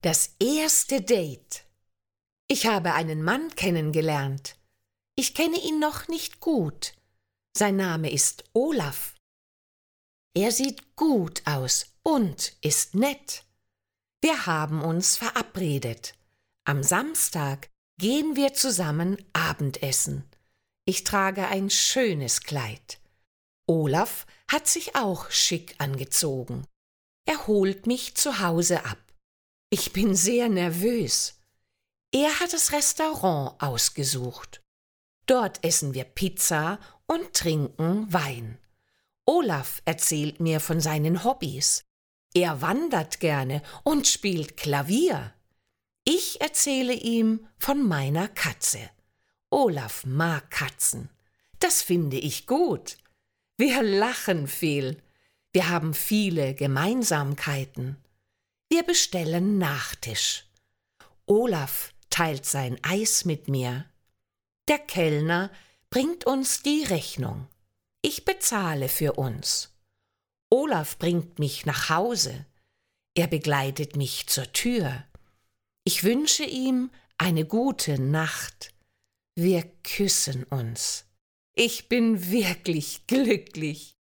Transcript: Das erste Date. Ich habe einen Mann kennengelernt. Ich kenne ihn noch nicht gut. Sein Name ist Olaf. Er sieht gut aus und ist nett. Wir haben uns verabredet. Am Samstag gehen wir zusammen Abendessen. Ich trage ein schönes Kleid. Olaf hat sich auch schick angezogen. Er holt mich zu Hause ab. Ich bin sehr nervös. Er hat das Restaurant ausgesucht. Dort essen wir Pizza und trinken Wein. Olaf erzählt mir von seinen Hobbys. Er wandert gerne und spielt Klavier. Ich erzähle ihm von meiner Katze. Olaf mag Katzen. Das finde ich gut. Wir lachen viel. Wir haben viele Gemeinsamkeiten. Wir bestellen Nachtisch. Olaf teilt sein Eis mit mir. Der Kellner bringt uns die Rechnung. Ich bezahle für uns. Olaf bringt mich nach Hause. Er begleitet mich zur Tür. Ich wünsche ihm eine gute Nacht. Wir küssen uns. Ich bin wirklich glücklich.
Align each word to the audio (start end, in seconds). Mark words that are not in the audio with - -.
Das 0.00 0.36
erste 0.38 1.00
Date. 1.00 1.64
Ich 2.46 2.66
habe 2.66 2.94
einen 2.94 3.24
Mann 3.24 3.50
kennengelernt. 3.56 4.56
Ich 5.16 5.34
kenne 5.34 5.60
ihn 5.60 5.80
noch 5.80 6.06
nicht 6.06 6.38
gut. 6.38 6.94
Sein 7.56 7.74
Name 7.74 8.12
ist 8.12 8.44
Olaf. 8.52 9.16
Er 10.34 10.52
sieht 10.52 10.94
gut 10.94 11.42
aus 11.46 11.86
und 12.04 12.56
ist 12.60 12.94
nett. 12.94 13.44
Wir 14.20 14.46
haben 14.46 14.82
uns 14.82 15.16
verabredet. 15.16 16.14
Am 16.64 16.84
Samstag 16.84 17.68
gehen 17.98 18.36
wir 18.36 18.54
zusammen 18.54 19.16
Abendessen. 19.32 20.30
Ich 20.84 21.02
trage 21.02 21.48
ein 21.48 21.70
schönes 21.70 22.42
Kleid. 22.42 23.00
Olaf 23.66 24.26
hat 24.48 24.68
sich 24.68 24.94
auch 24.94 25.28
schick 25.32 25.74
angezogen. 25.78 26.68
Er 27.26 27.48
holt 27.48 27.88
mich 27.88 28.14
zu 28.14 28.38
Hause 28.38 28.84
ab. 28.84 29.07
Ich 29.70 29.92
bin 29.92 30.14
sehr 30.14 30.48
nervös. 30.48 31.34
Er 32.10 32.40
hat 32.40 32.54
das 32.54 32.72
Restaurant 32.72 33.60
ausgesucht. 33.62 34.62
Dort 35.26 35.62
essen 35.62 35.92
wir 35.92 36.04
Pizza 36.04 36.78
und 37.06 37.34
trinken 37.34 38.10
Wein. 38.10 38.58
Olaf 39.26 39.82
erzählt 39.84 40.40
mir 40.40 40.60
von 40.60 40.80
seinen 40.80 41.22
Hobbys. 41.22 41.84
Er 42.32 42.62
wandert 42.62 43.20
gerne 43.20 43.62
und 43.84 44.06
spielt 44.06 44.56
Klavier. 44.56 45.34
Ich 46.04 46.40
erzähle 46.40 46.94
ihm 46.94 47.46
von 47.58 47.86
meiner 47.86 48.28
Katze. 48.28 48.80
Olaf 49.50 50.06
mag 50.06 50.50
Katzen. 50.50 51.10
Das 51.58 51.82
finde 51.82 52.16
ich 52.16 52.46
gut. 52.46 52.96
Wir 53.58 53.82
lachen 53.82 54.48
viel. 54.48 55.02
Wir 55.52 55.68
haben 55.68 55.92
viele 55.92 56.54
Gemeinsamkeiten. 56.54 57.98
Wir 58.70 58.82
bestellen 58.82 59.56
Nachtisch. 59.56 60.44
Olaf 61.24 61.94
teilt 62.10 62.44
sein 62.44 62.78
Eis 62.82 63.24
mit 63.24 63.48
mir. 63.48 63.86
Der 64.68 64.78
Kellner 64.78 65.50
bringt 65.88 66.26
uns 66.26 66.62
die 66.62 66.84
Rechnung. 66.84 67.48
Ich 68.02 68.26
bezahle 68.26 68.90
für 68.90 69.14
uns. 69.14 69.74
Olaf 70.50 70.98
bringt 70.98 71.38
mich 71.38 71.64
nach 71.64 71.88
Hause. 71.88 72.44
Er 73.14 73.26
begleitet 73.26 73.96
mich 73.96 74.26
zur 74.26 74.52
Tür. 74.52 75.04
Ich 75.84 76.04
wünsche 76.04 76.44
ihm 76.44 76.90
eine 77.16 77.46
gute 77.46 77.98
Nacht. 77.98 78.74
Wir 79.34 79.62
küssen 79.82 80.44
uns. 80.44 81.06
Ich 81.54 81.88
bin 81.88 82.30
wirklich 82.30 83.06
glücklich. 83.06 83.97